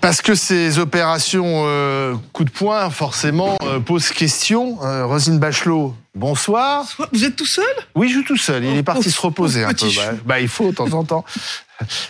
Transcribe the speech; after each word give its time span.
Parce 0.00 0.22
que 0.22 0.34
ces 0.34 0.78
opérations 0.78 1.64
euh, 1.66 2.14
coup 2.32 2.44
de 2.44 2.50
poing, 2.50 2.88
forcément, 2.90 3.56
euh, 3.62 3.80
posent 3.80 4.10
question. 4.10 4.78
Euh, 4.82 5.04
Rosine 5.04 5.38
Bachelot, 5.38 5.94
bonsoir. 6.14 6.86
Vous 7.12 7.24
êtes 7.24 7.36
tout 7.36 7.46
seul? 7.46 7.64
Oui, 7.94 8.08
je 8.08 8.16
suis 8.16 8.24
tout 8.24 8.36
seul. 8.38 8.64
Il 8.64 8.76
est 8.76 8.82
parti 8.82 9.04
Oh, 9.06 9.10
se 9.10 9.20
reposer 9.20 9.62
un 9.64 9.74
peu. 9.74 9.86
Bah, 9.96 10.02
bah, 10.24 10.40
il 10.40 10.48
faut, 10.48 10.70
de 10.70 10.74
temps 10.74 10.92
en 10.92 11.04
temps. 11.04 11.24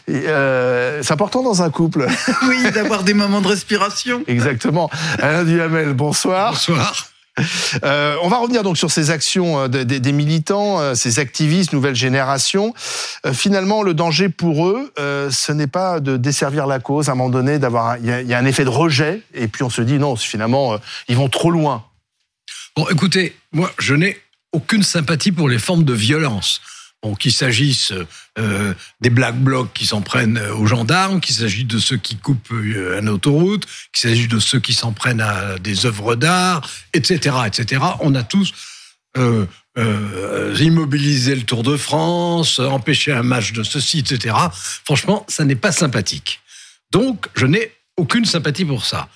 Euh, 0.08 1.00
c'est 1.02 1.12
important 1.12 1.42
dans 1.42 1.62
un 1.62 1.70
couple. 1.70 2.06
Oui, 2.48 2.70
d'avoir 2.72 3.02
des 3.02 3.14
moments 3.14 3.40
de 3.40 3.48
respiration. 3.48 4.22
Exactement. 4.28 4.88
Alain 5.18 5.44
Duhamel, 5.44 5.92
bonsoir. 5.92 6.52
Bonsoir. 6.52 7.09
Euh, 7.84 8.16
on 8.22 8.28
va 8.28 8.38
revenir 8.38 8.62
donc 8.62 8.76
sur 8.76 8.90
ces 8.90 9.10
actions 9.10 9.60
euh, 9.60 9.68
de- 9.68 9.84
de- 9.84 9.98
des 9.98 10.12
militants, 10.12 10.80
euh, 10.80 10.94
ces 10.94 11.18
activistes, 11.20 11.72
nouvelle 11.72 11.94
génération. 11.94 12.74
Finalement, 13.32 13.82
le 13.82 13.94
danger 13.94 14.28
pour 14.28 14.66
eux, 14.66 14.92
ce 14.98 15.52
n'est 15.52 15.66
pas 15.66 16.00
de 16.00 16.16
desservir 16.16 16.66
la 16.66 16.80
cause. 16.80 17.08
À 17.08 17.12
un 17.12 17.14
moment 17.14 17.30
donné, 17.30 17.58
d'avoir, 17.58 17.96
il 17.98 18.06
y, 18.06 18.34
a- 18.34 18.38
un 18.38 18.44
effet 18.44 18.64
de 18.64 18.68
rejet, 18.70 19.22
et 19.34 19.46
puis 19.48 19.62
on 19.62 19.70
se 19.70 19.82
dit 19.82 19.98
non, 19.98 20.16
finalement, 20.16 20.78
ils 21.08 21.16
vont 21.16 21.28
trop 21.28 21.50
loin. 21.50 21.84
Bon, 22.76 22.86
écoutez, 22.88 23.36
moi, 23.52 23.70
je 23.78 23.94
n'ai 23.94 24.18
aucune 24.52 24.82
sympathie 24.82 25.32
pour 25.32 25.48
les 25.48 25.58
formes 25.58 25.84
de 25.84 25.92
violence. 25.94 26.60
Qu'il 27.18 27.32
s'agisse 27.32 27.94
euh, 28.38 28.74
des 29.00 29.08
black 29.08 29.34
blocs 29.36 29.72
qui 29.72 29.86
s'en 29.86 30.02
prennent 30.02 30.36
euh, 30.36 30.54
aux 30.54 30.66
gendarmes, 30.66 31.20
qu'il 31.20 31.34
s'agisse 31.34 31.66
de 31.66 31.78
ceux 31.78 31.96
qui 31.96 32.16
coupent 32.16 32.52
euh, 32.52 33.00
une 33.00 33.08
autoroute, 33.08 33.66
qu'il 33.92 34.10
s'agisse 34.10 34.28
de 34.28 34.38
ceux 34.38 34.60
qui 34.60 34.74
s'en 34.74 34.92
prennent 34.92 35.22
à 35.22 35.58
des 35.58 35.86
œuvres 35.86 36.14
d'art, 36.14 36.60
etc., 36.92 37.36
etc. 37.46 37.82
On 38.00 38.14
a 38.14 38.22
tous 38.22 38.52
immobilisé 40.60 41.34
le 41.34 41.42
Tour 41.42 41.62
de 41.62 41.76
France, 41.78 42.58
empêché 42.58 43.12
un 43.12 43.22
match 43.22 43.52
de 43.52 43.62
ceci, 43.62 44.00
etc. 44.00 44.36
Franchement, 44.84 45.24
ça 45.26 45.44
n'est 45.46 45.56
pas 45.56 45.72
sympathique. 45.72 46.40
Donc, 46.90 47.28
je 47.34 47.46
n'ai 47.46 47.72
aucune 47.96 48.26
sympathie 48.26 48.66
pour 48.66 48.84
ça. 48.84 49.08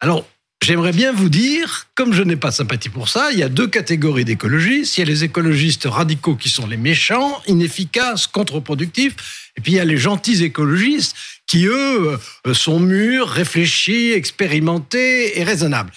Alors, 0.00 0.24
J'aimerais 0.66 0.92
bien 0.92 1.12
vous 1.12 1.28
dire, 1.28 1.88
comme 1.94 2.14
je 2.14 2.22
n'ai 2.22 2.36
pas 2.36 2.50
sympathie 2.50 2.88
pour 2.88 3.10
ça, 3.10 3.30
il 3.32 3.38
y 3.38 3.42
a 3.42 3.50
deux 3.50 3.66
catégories 3.66 4.24
d'écologistes. 4.24 4.96
Il 4.96 5.00
y 5.00 5.02
a 5.02 5.06
les 5.06 5.22
écologistes 5.22 5.84
radicaux 5.84 6.36
qui 6.36 6.48
sont 6.48 6.66
les 6.66 6.78
méchants, 6.78 7.42
inefficaces, 7.46 8.26
contre-productifs. 8.26 9.52
Et 9.58 9.60
puis 9.60 9.72
il 9.72 9.74
y 9.74 9.78
a 9.78 9.84
les 9.84 9.98
gentils 9.98 10.42
écologistes 10.42 11.14
qui, 11.46 11.66
eux, 11.66 12.18
euh, 12.46 12.54
sont 12.54 12.80
mûrs, 12.80 13.28
réfléchis, 13.28 14.12
expérimentés 14.12 15.38
et 15.38 15.44
raisonnables. 15.44 15.92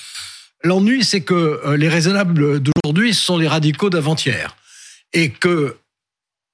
L'ennui, 0.66 1.06
c'est 1.06 1.22
que 1.22 1.34
euh, 1.34 1.78
les 1.78 1.88
raisonnables 1.88 2.60
d'aujourd'hui 2.60 3.14
sont 3.14 3.38
les 3.38 3.48
radicaux 3.48 3.90
d'avant-hier. 3.90 4.58
Et 5.14 5.30
que, 5.30 5.78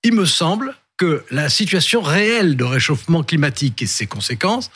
il 0.03 0.13
me 0.13 0.25
semble 0.25 0.75
que 0.97 1.25
la 1.31 1.49
situation 1.49 2.03
réelle 2.03 2.57
de 2.57 2.63
réchauffement 2.63 3.23
climatique 3.23 3.81
et 3.81 3.87
ses 3.87 4.05
conséquences 4.05 4.69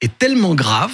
est 0.00 0.16
tellement 0.16 0.54
grave, 0.54 0.92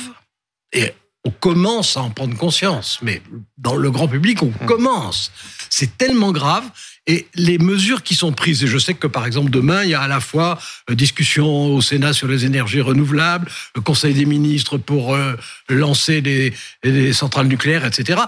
et 0.73 0.95
on 1.25 1.31
commence 1.31 1.97
à 1.97 2.03
en 2.03 2.11
prendre 2.11 2.37
conscience, 2.37 2.99
mais 3.03 3.23
dans 3.59 3.77
le 3.77 3.91
grand 3.91 4.09
public, 4.09 4.43
on 4.43 4.51
commence. 4.67 5.31
C'est 5.69 5.99
tellement 5.99 6.33
grave. 6.33 6.65
Et 7.07 7.27
les 7.35 7.59
mesures 7.59 8.03
qui 8.03 8.15
sont 8.15 8.33
prises, 8.33 8.63
et 8.63 8.67
je 8.67 8.79
sais 8.79 8.95
que 8.95 9.07
par 9.07 9.27
exemple 9.27 9.51
demain, 9.51 9.85
il 9.85 9.91
y 9.91 9.95
a 9.95 10.01
à 10.01 10.09
la 10.09 10.21
fois 10.21 10.59
euh, 10.89 10.95
discussion 10.95 11.75
au 11.75 11.81
Sénat 11.81 12.13
sur 12.13 12.29
les 12.29 12.45
énergies 12.45 12.81
renouvelables, 12.81 13.51
le 13.75 13.81
Conseil 13.81 14.15
des 14.15 14.27
ministres 14.27 14.79
pour 14.79 15.15
euh, 15.15 15.35
lancer 15.69 16.21
les, 16.21 16.55
les 16.85 17.13
centrales 17.13 17.49
nucléaires, 17.49 17.85
etc. 17.85 18.21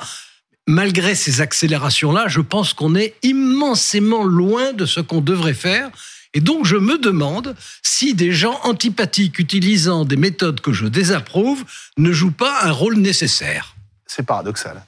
Malgré 0.66 1.14
ces 1.14 1.40
accélérations-là, 1.40 2.28
je 2.28 2.40
pense 2.40 2.72
qu'on 2.72 2.94
est 2.94 3.14
immensément 3.22 4.24
loin 4.24 4.72
de 4.72 4.86
ce 4.86 5.00
qu'on 5.00 5.20
devrait 5.20 5.54
faire. 5.54 5.90
Et 6.34 6.40
donc, 6.40 6.64
je 6.64 6.76
me 6.76 6.98
demande 6.98 7.54
si 7.82 8.14
des 8.14 8.32
gens 8.32 8.58
antipathiques 8.62 9.38
utilisant 9.38 10.04
des 10.04 10.16
méthodes 10.16 10.60
que 10.60 10.72
je 10.72 10.86
désapprouve 10.86 11.64
ne 11.98 12.12
jouent 12.12 12.32
pas 12.32 12.62
un 12.62 12.70
rôle 12.70 12.96
nécessaire. 12.96 13.76
C'est 14.06 14.24
paradoxal. 14.24 14.82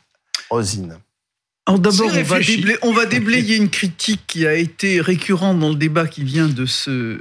Rosine. 0.50 0.98
Alors 1.66 1.78
d'abord, 1.78 2.10
on 2.14 2.22
va, 2.22 2.40
déblayer, 2.40 2.78
on 2.82 2.92
va 2.92 3.06
déblayer 3.06 3.56
une 3.56 3.70
critique 3.70 4.20
qui 4.26 4.46
a 4.46 4.54
été 4.54 5.00
récurrente 5.00 5.58
dans 5.58 5.70
le 5.70 5.76
débat 5.76 6.06
qui 6.06 6.22
vient 6.22 6.48
de 6.48 6.66
se 6.66 7.18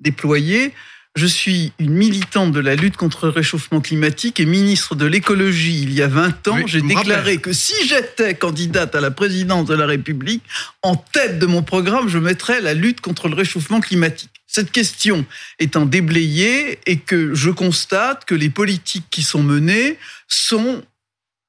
déployer. 0.00 0.74
Je 1.16 1.26
suis 1.26 1.72
une 1.78 1.92
militante 1.94 2.52
de 2.52 2.60
la 2.60 2.74
lutte 2.76 2.98
contre 2.98 3.24
le 3.24 3.32
réchauffement 3.32 3.80
climatique 3.80 4.38
et 4.38 4.44
ministre 4.44 4.94
de 4.94 5.06
l'écologie 5.06 5.82
il 5.82 5.94
y 5.94 6.02
a 6.02 6.08
20 6.08 6.48
ans. 6.48 6.56
Oui, 6.56 6.64
J'ai 6.66 6.82
déclaré 6.82 7.16
rappelle. 7.20 7.40
que 7.40 7.52
si 7.54 7.72
j'étais 7.88 8.34
candidate 8.34 8.94
à 8.94 9.00
la 9.00 9.10
présidence 9.10 9.64
de 9.66 9.74
la 9.74 9.86
République, 9.86 10.42
en 10.82 10.94
tête 10.94 11.38
de 11.38 11.46
mon 11.46 11.62
programme, 11.62 12.08
je 12.08 12.18
mettrais 12.18 12.60
la 12.60 12.74
lutte 12.74 13.00
contre 13.00 13.28
le 13.28 13.34
réchauffement 13.34 13.80
climatique. 13.80 14.30
Cette 14.46 14.70
question 14.70 15.24
étant 15.58 15.86
déblayée 15.86 16.80
et 16.86 16.98
que 16.98 17.34
je 17.34 17.50
constate 17.50 18.26
que 18.26 18.34
les 18.34 18.50
politiques 18.50 19.06
qui 19.10 19.22
sont 19.22 19.42
menées 19.42 19.98
sont 20.28 20.82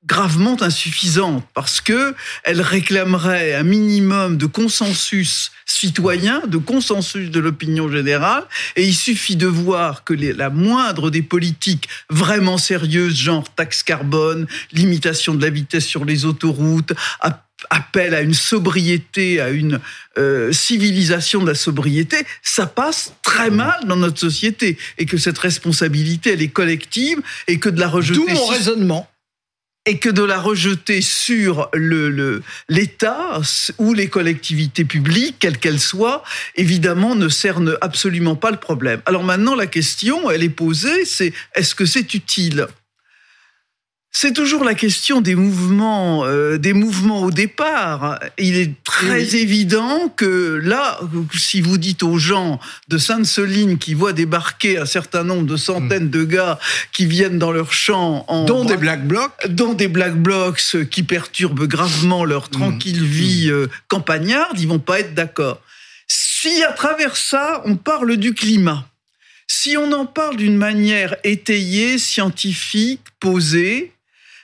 gravement 0.07 0.61
insuffisantes 0.61 1.43
parce 1.53 1.81
que 1.81 2.15
elles 2.43 2.61
réclameraient 2.61 3.53
un 3.55 3.63
minimum 3.63 4.37
de 4.37 4.45
consensus 4.45 5.51
citoyen, 5.65 6.41
de 6.47 6.57
consensus 6.57 7.29
de 7.29 7.39
l'opinion 7.39 7.89
générale, 7.91 8.43
et 8.77 8.85
il 8.87 8.95
suffit 8.95 9.35
de 9.35 9.47
voir 9.47 10.03
que 10.05 10.13
les- 10.13 10.33
la 10.33 10.49
moindre 10.49 11.09
des 11.09 11.21
politiques 11.21 11.89
vraiment 12.09 12.57
sérieuses, 12.57 13.15
genre 13.17 13.53
taxe 13.53 13.83
carbone, 13.83 14.47
limitation 14.71 15.35
de 15.35 15.41
la 15.43 15.49
vitesse 15.51 15.85
sur 15.85 16.05
les 16.05 16.23
autoroutes, 16.25 16.93
ap- 17.19 17.43
appel 17.69 18.13
à 18.13 18.21
une 18.21 18.33
sobriété, 18.33 19.41
à 19.41 19.49
une 19.49 19.79
euh, 20.17 20.51
civilisation 20.53 21.41
de 21.41 21.47
la 21.47 21.55
sobriété, 21.55 22.17
ça 22.41 22.65
passe 22.65 23.13
très 23.23 23.49
mal 23.51 23.75
dans 23.87 23.97
notre 23.97 24.19
société, 24.19 24.77
et 24.97 25.05
que 25.05 25.17
cette 25.17 25.37
responsabilité, 25.37 26.31
elle 26.33 26.41
est 26.41 26.47
collective, 26.47 27.19
et 27.47 27.59
que 27.59 27.69
de 27.69 27.79
la 27.79 27.87
rejeter 27.89 28.19
D'où 28.19 28.27
mon 28.33 28.45
si- 28.47 28.51
raisonnement. 28.53 29.09
Et 29.87 29.99
que 29.99 30.09
de 30.09 30.21
la 30.21 30.39
rejeter 30.39 31.01
sur 31.01 31.71
l'État 32.67 33.41
ou 33.77 33.93
les 33.93 34.09
collectivités 34.09 34.83
publiques, 34.83 35.37
quelles 35.39 35.57
qu'elles 35.57 35.79
soient, 35.79 36.23
évidemment 36.55 37.15
ne 37.15 37.29
cerne 37.29 37.77
absolument 37.79 38.35
pas 38.35 38.51
le 38.51 38.57
problème. 38.57 39.01
Alors 39.05 39.23
maintenant, 39.23 39.55
la 39.55 39.65
question, 39.65 40.29
elle 40.29 40.43
est 40.43 40.49
posée, 40.49 41.05
c'est 41.05 41.33
est-ce 41.55 41.73
que 41.73 41.85
c'est 41.85 42.13
utile? 42.13 42.67
C'est 44.19 44.33
toujours 44.33 44.63
la 44.63 44.73
question 44.73 45.21
des 45.21 45.35
mouvements, 45.35 46.25
euh, 46.25 46.57
des 46.57 46.73
mouvements 46.73 47.21
au 47.21 47.29
départ. 47.29 48.19
Il 48.39 48.57
est 48.57 48.73
très 48.83 49.21
Oui. 49.31 49.35
évident 49.35 50.09
que 50.09 50.59
là, 50.63 50.99
si 51.35 51.61
vous 51.61 51.77
dites 51.77 52.01
aux 52.01 52.17
gens 52.17 52.59
de 52.87 52.97
Sainte-Soline 52.97 53.77
qui 53.77 53.93
voient 53.93 54.13
débarquer 54.13 54.79
un 54.79 54.87
certain 54.87 55.23
nombre 55.23 55.45
de 55.45 55.55
centaines 55.55 56.09
de 56.09 56.23
gars 56.23 56.57
qui 56.93 57.05
viennent 57.05 57.37
dans 57.37 57.51
leur 57.51 57.73
champ 57.73 58.25
en 58.27 58.45
Dont 58.45 58.65
des 58.65 58.77
black 58.77 59.05
blocs. 59.07 59.33
dans 59.49 59.75
des 59.75 59.87
black 59.87 60.15
blocs 60.15 60.63
euh, 60.73 60.83
qui 60.83 61.03
perturbent 61.03 61.67
gravement 61.67 62.25
leur 62.25 62.49
tranquille 62.49 63.03
vie 63.03 63.49
euh, 63.51 63.67
campagnarde, 63.87 64.59
ils 64.59 64.67
vont 64.67 64.79
pas 64.79 64.99
être 64.99 65.13
d'accord. 65.13 65.61
Si 66.07 66.63
à 66.63 66.71
travers 66.71 67.17
ça, 67.17 67.61
on 67.65 67.75
parle 67.75 68.17
du 68.17 68.33
climat, 68.33 68.89
si 69.45 69.77
on 69.77 69.91
en 69.91 70.07
parle 70.07 70.37
d'une 70.37 70.57
manière 70.57 71.15
étayée, 71.23 71.99
scientifique, 71.99 73.01
posée, 73.19 73.91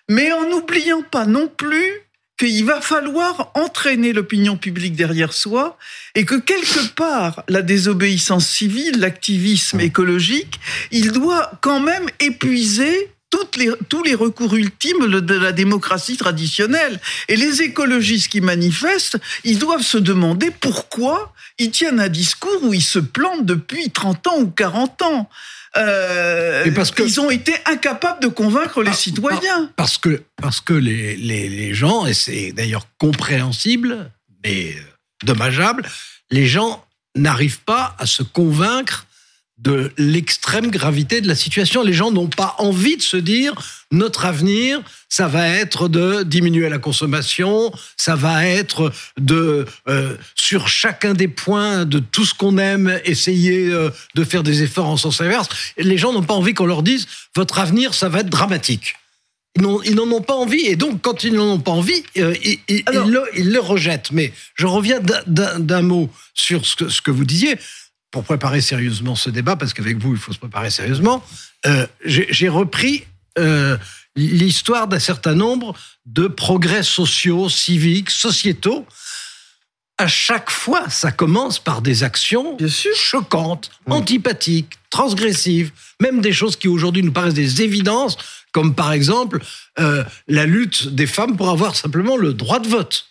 mais 0.09 0.31
en 0.31 0.49
n'oubliant 0.49 1.01
pas 1.01 1.25
non 1.25 1.47
plus 1.47 2.03
qu'il 2.37 2.65
va 2.65 2.81
falloir 2.81 3.51
entraîner 3.53 4.11
l'opinion 4.11 4.57
publique 4.57 4.95
derrière 4.95 5.33
soi 5.33 5.77
et 6.15 6.25
que 6.25 6.35
quelque 6.35 6.93
part, 6.95 7.43
la 7.47 7.61
désobéissance 7.61 8.47
civile, 8.47 8.99
l'activisme 8.99 9.79
écologique, 9.79 10.59
il 10.91 11.11
doit 11.11 11.51
quand 11.61 11.79
même 11.79 12.09
épuiser 12.19 13.12
toutes 13.33 13.55
les, 13.55 13.71
tous 13.89 14.03
les 14.03 14.13
recours 14.13 14.53
ultimes 14.53 15.07
de- 15.07 15.33
la 15.33 15.51
démocratie 15.51 16.17
traditionnelle. 16.17 16.99
Et 17.29 17.35
les 17.35 17.63
écologistes 17.63 18.27
qui 18.31 18.41
manifestent, 18.41 19.17
ils 19.43 19.57
doivent 19.57 19.81
se 19.81 19.97
demander 19.97 20.51
pourquoi 20.51 21.33
ils 21.57 21.71
tiennent 21.71 21.99
un 21.99 22.09
discours 22.09 22.61
où 22.61 22.75
ils 22.75 22.83
se 22.83 22.99
plantent 22.99 23.45
depuis 23.45 23.89
30 23.89 24.27
ans 24.27 24.37
ou 24.39 24.47
40 24.51 25.01
ans. 25.01 25.29
Euh, 25.77 26.65
Et 26.65 26.71
parce 26.71 26.91
que- 26.91 27.01
ils 27.01 27.19
ont 27.19 27.31
été 27.31 27.55
incapables 27.65 28.21
de 28.21 28.27
convaincre 28.27 28.83
les 28.83 28.91
Ah, 28.91 28.93
citoyens. 28.93 29.71
Parce 29.75 29.97
que, 29.97 30.21
parce 30.39 30.61
que 30.61 30.73
les, 30.73 31.15
les, 31.15 31.49
les 31.49 31.73
gens, 31.73 32.05
et 32.05 32.13
c'est 32.13 32.51
d'ailleurs 32.51 32.85
compréhensible, 32.99 34.11
mais 34.43 34.75
euh, 34.77 34.81
dommageable, 35.25 35.89
les 36.29 36.45
gens 36.45 36.85
n'arrivent 37.15 37.61
pas 37.61 37.95
à 37.97 38.05
se 38.05 38.21
convaincre 38.21 39.07
de 39.63 39.91
l'extrême 39.97 40.69
gravité 40.69 41.21
de 41.21 41.27
la 41.27 41.35
situation. 41.35 41.83
Les 41.83 41.93
gens 41.93 42.11
n'ont 42.11 42.27
pas 42.27 42.55
envie 42.59 42.97
de 42.97 43.01
se 43.01 43.17
dire 43.17 43.53
notre 43.91 44.25
avenir, 44.25 44.81
ça 45.07 45.27
va 45.27 45.47
être 45.47 45.87
de 45.87 46.23
diminuer 46.23 46.67
la 46.69 46.79
consommation, 46.79 47.71
ça 47.95 48.15
va 48.15 48.45
être 48.45 48.91
de 49.19 49.65
euh, 49.87 50.17
sur 50.35 50.67
chacun 50.67 51.13
des 51.13 51.27
points 51.27 51.85
de 51.85 51.99
tout 51.99 52.25
ce 52.25 52.33
qu'on 52.33 52.57
aime 52.57 52.99
essayer 53.05 53.69
euh, 53.69 53.89
de 54.15 54.23
faire 54.23 54.43
des 54.43 54.63
efforts 54.63 54.87
en 54.87 54.97
sens 54.97 55.21
inverse. 55.21 55.47
Et 55.77 55.83
les 55.83 55.97
gens 55.97 56.11
n'ont 56.11 56.23
pas 56.23 56.33
envie 56.33 56.53
qu'on 56.53 56.65
leur 56.65 56.83
dise 56.83 57.07
votre 57.35 57.59
avenir, 57.59 57.93
ça 57.93 58.09
va 58.09 58.19
être 58.19 58.29
dramatique. 58.29 58.95
Ils 59.55 59.93
n'en 59.95 60.09
ont 60.11 60.21
pas 60.21 60.33
envie, 60.33 60.65
et 60.65 60.75
donc 60.75 61.01
quand 61.03 61.23
ils 61.23 61.31
n'en 61.35 61.51
ont 61.53 61.59
pas 61.59 61.71
envie, 61.71 62.03
euh, 62.17 62.33
ils, 62.43 62.57
ils- 62.67 62.83
Alors- 62.87 63.05
ils 63.05 63.11
le, 63.11 63.23
ils 63.37 63.51
le 63.51 63.59
rejettent. 63.59 64.11
Mais 64.11 64.33
je 64.55 64.65
reviens 64.65 64.99
d'un- 65.27 65.81
mot 65.83 66.09
sur 66.33 66.65
ce 66.65 66.75
que, 66.75 66.89
ce 66.89 67.03
que 67.03 67.11
vous 67.11 67.23
disiez, 67.23 67.55
pour 68.13 68.23
préparer 68.23 68.61
sérieusement 68.61 69.15
ce 69.15 69.31
débat, 69.31 69.55
parce 69.55 69.73
qu'avec 69.73 69.97
vous, 69.97 70.11
il 70.11 70.19
faut 70.19 70.31
se 70.31 70.37
préparer 70.37 70.69
sérieusement. 70.69 71.23
euh, 71.65 71.87
j'ai 72.05 72.47
repris 72.47 73.05
euh, 73.39 73.75
l'histoire 74.15 74.87
d'un 74.87 74.99
certain 74.99 75.33
nombre 75.33 75.73
de 76.05 76.27
progrès 76.27 76.83
sociaux, 76.83 77.49
civiques, 77.49 78.11
sociétaux. 78.11 78.85
À 79.97 80.07
chaque 80.07 80.51
fois, 80.51 80.91
ça 80.91 81.11
commence 81.11 81.57
par 81.57 81.81
des 81.81 82.03
actions 82.03 82.55
choquantes, 82.93 83.71
antipathiques, 83.87 84.73
transgressives, 84.91 85.71
même 85.99 86.21
des 86.21 86.33
choses 86.33 86.55
qui 86.55 86.67
aujourd'hui 86.67 87.01
nous 87.01 87.11
paraissent 87.11 87.33
des 87.33 87.63
évidences, 87.63 88.15
comme 88.51 88.75
par 88.75 88.91
exemple 88.91 89.41
euh, 89.79 90.03
la 90.27 90.45
lutte 90.45 90.87
des 90.87 91.07
femmes 91.07 91.35
pour 91.35 91.49
avoir 91.49 91.75
simplement 91.75 92.15
le 92.15 92.35
droit 92.35 92.59
de 92.59 92.67
vote. 92.67 93.07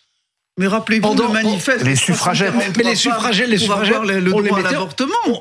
Mais 0.59 0.67
rappelez-vous 0.67 1.15
le 1.15 1.33
manifeste. 1.33 1.83
Les 1.83 1.95
suffragettes. 1.95 2.53
Mais 2.77 2.83
les 2.83 2.95
suffragettes, 2.95 3.47
les 3.47 3.57
suffragettes, 3.57 3.97
on, 3.97 4.03
les 4.03 4.51
mettait, 4.51 4.75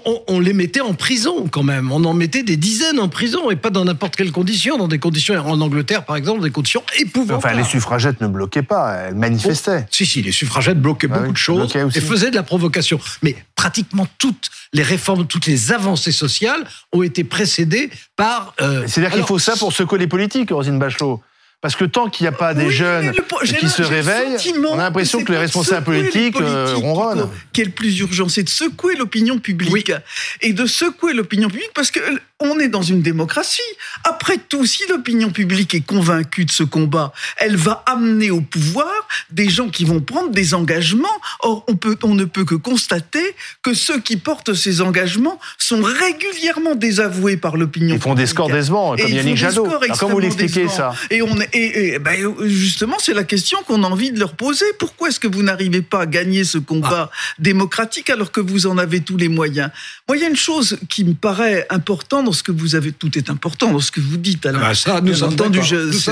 on, 0.06 0.22
on, 0.26 0.40
les 0.40 0.54
mettait 0.54 0.80
en 0.80 0.94
prison 0.94 1.48
quand 1.50 1.62
même. 1.62 1.92
On 1.92 2.02
en 2.06 2.14
mettait 2.14 2.42
des 2.42 2.56
dizaines 2.56 2.98
en 2.98 3.10
prison 3.10 3.50
et 3.50 3.56
pas 3.56 3.68
dans 3.68 3.84
n'importe 3.84 4.16
quelle 4.16 4.32
condition. 4.32 4.78
Dans 4.78 4.88
des 4.88 4.98
conditions, 4.98 5.34
en 5.34 5.60
Angleterre 5.60 6.06
par 6.06 6.16
exemple, 6.16 6.42
des 6.42 6.50
conditions 6.50 6.82
épouvantables. 6.98 7.34
Enfin, 7.36 7.54
les 7.54 7.64
suffragettes 7.64 8.22
ne 8.22 8.26
bloquaient 8.26 8.62
pas, 8.62 8.94
elles 8.94 9.14
manifestaient. 9.14 9.86
si, 9.90 10.06
si, 10.06 10.22
les 10.22 10.32
suffragettes 10.32 10.80
bloquaient 10.80 11.08
ah 11.12 11.18
beaucoup 11.18 11.32
de 11.32 11.36
choses 11.36 11.76
et 11.76 12.00
faisaient 12.00 12.30
de 12.30 12.36
la 12.36 12.42
provocation. 12.42 12.98
Mais 13.22 13.36
pratiquement 13.54 14.06
toutes 14.16 14.48
les 14.72 14.82
réformes, 14.82 15.26
toutes 15.26 15.46
les 15.46 15.72
avancées 15.72 16.12
sociales 16.12 16.64
ont 16.90 17.02
été 17.02 17.22
précédées 17.22 17.90
par. 18.16 18.54
Euh, 18.62 18.84
C'est-à-dire 18.86 19.14
qu'il 19.14 19.24
faut 19.24 19.38
ça 19.38 19.56
pour 19.56 19.74
secouer 19.74 19.98
les 19.98 20.06
politiques, 20.06 20.50
Rosine 20.52 20.78
Bachelot. 20.78 21.20
Parce 21.62 21.76
que 21.76 21.84
tant 21.84 22.10
qu'il 22.10 22.24
n'y 22.24 22.28
a 22.28 22.32
pas 22.32 22.54
des 22.54 22.70
jeunes 22.70 23.12
qui 23.58 23.68
se 23.68 23.82
réveillent, 23.82 24.36
on 24.68 24.74
a 24.74 24.78
l'impression 24.78 25.22
que 25.22 25.30
les 25.30 25.38
responsables 25.38 25.84
politiques, 25.84 26.40
euh, 26.40 26.74
ronronnent. 26.74 27.28
Ce 27.30 27.52
qui 27.52 27.60
est 27.60 27.66
le 27.66 27.70
plus 27.70 28.00
urgent, 28.00 28.28
c'est 28.28 28.42
de 28.42 28.48
secouer 28.48 28.96
l'opinion 28.96 29.38
publique. 29.38 29.92
Et 30.40 30.52
de 30.52 30.66
secouer 30.66 31.14
l'opinion 31.14 31.48
publique 31.48 31.70
parce 31.72 31.92
que 31.92 32.00
on 32.44 32.58
est 32.58 32.68
dans 32.68 32.82
une 32.82 33.02
démocratie. 33.02 33.60
Après 34.04 34.38
tout, 34.48 34.66
si 34.66 34.82
l'opinion 34.88 35.30
publique 35.30 35.74
est 35.74 35.80
convaincue 35.80 36.44
de 36.44 36.50
ce 36.50 36.62
combat, 36.62 37.12
elle 37.36 37.56
va 37.56 37.82
amener 37.86 38.30
au 38.30 38.40
pouvoir 38.40 38.92
des 39.30 39.48
gens 39.48 39.68
qui 39.68 39.84
vont 39.84 40.00
prendre 40.00 40.30
des 40.30 40.54
engagements. 40.54 41.08
Or, 41.40 41.64
on, 41.68 41.76
peut, 41.76 41.96
on 42.02 42.14
ne 42.14 42.24
peut 42.24 42.44
que 42.44 42.54
constater 42.54 43.34
que 43.62 43.74
ceux 43.74 44.00
qui 44.00 44.16
portent 44.16 44.54
ces 44.54 44.80
engagements 44.80 45.38
sont 45.58 45.82
régulièrement 45.82 46.74
désavoués 46.74 47.36
par 47.36 47.56
l'opinion 47.56 47.94
publique. 47.94 48.02
Ils 48.02 48.02
font 48.02 48.14
des 48.14 48.26
scores 48.26 48.50
décevants, 48.50 48.96
comme 48.96 49.08
Yannick 49.08 49.36
Jadot. 49.36 49.66
comment 49.98 50.12
vous 50.12 50.18
l'expliquez 50.20 50.68
ça? 50.68 50.94
Et, 51.10 51.22
on, 51.22 51.36
et, 51.52 51.98
ben, 51.98 52.34
justement, 52.42 52.96
c'est 52.98 53.14
la 53.14 53.24
question 53.24 53.58
qu'on 53.66 53.82
a 53.82 53.86
envie 53.86 54.12
de 54.12 54.18
leur 54.18 54.34
poser. 54.34 54.66
Pourquoi 54.78 55.08
est-ce 55.08 55.20
que 55.20 55.28
vous 55.28 55.42
n'arrivez 55.42 55.82
pas 55.82 56.02
à 56.02 56.06
gagner 56.06 56.44
ce 56.44 56.58
combat 56.58 57.10
ah. 57.12 57.16
démocratique 57.38 58.10
alors 58.10 58.32
que 58.32 58.40
vous 58.40 58.66
en 58.66 58.78
avez 58.78 59.00
tous 59.00 59.16
les 59.16 59.28
moyens? 59.28 59.70
Moi, 60.08 60.16
il 60.16 60.22
y 60.22 60.24
a 60.24 60.28
une 60.28 60.36
chose 60.36 60.78
qui 60.88 61.04
me 61.04 61.14
paraît 61.14 61.66
importante 61.70 62.28
ce 62.32 62.42
que 62.42 62.52
vous 62.52 62.74
avez, 62.74 62.92
tout 62.92 63.16
est 63.18 63.30
important 63.30 63.72
dans 63.72 63.80
ce 63.80 63.90
que 63.90 64.00
vous 64.00 64.16
dites. 64.16 64.46
Alors, 64.46 64.62
ah 64.64 64.74
ça, 64.74 65.00
nous 65.00 65.14
sommes 65.14 65.32
entendu, 65.32 65.60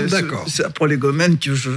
d'accord. 0.09 0.45
C'est 0.49 0.65
un 0.65 0.71
prolégomène 0.71 1.39
que 1.39 1.55
je 1.55 1.71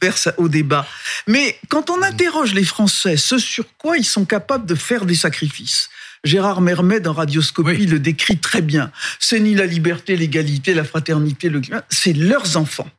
verse 0.00 0.28
au 0.36 0.48
débat. 0.48 0.86
Mais 1.26 1.58
quand 1.68 1.90
on 1.90 2.02
interroge 2.02 2.54
les 2.54 2.64
Français, 2.64 3.16
ce 3.16 3.38
sur 3.38 3.64
quoi 3.76 3.96
ils 3.96 4.04
sont 4.04 4.24
capables 4.24 4.66
de 4.66 4.74
faire 4.74 5.04
des 5.06 5.14
sacrifices, 5.14 5.90
Gérard 6.24 6.60
Mermet 6.60 7.00
dans 7.00 7.12
Radioscopie 7.12 7.86
le 7.86 7.98
décrit 7.98 8.38
très 8.38 8.62
bien. 8.62 8.90
C'est 9.18 9.40
ni 9.40 9.54
la 9.54 9.66
liberté, 9.66 10.16
l'égalité, 10.16 10.74
la 10.74 10.84
fraternité, 10.84 11.48
le 11.48 11.60
c'est 11.90 12.12
leurs 12.12 12.56
enfants. 12.56 12.90